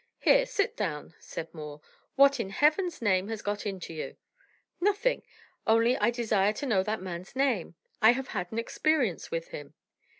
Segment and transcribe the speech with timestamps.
[0.17, 1.79] "Here, sit down," said Moore.
[2.15, 4.17] "What, in heaven's name, has got into you?"
[4.79, 5.21] "Nothing.
[5.67, 7.75] Only I desire to know that man's name.
[8.01, 9.75] I have had an experience with him."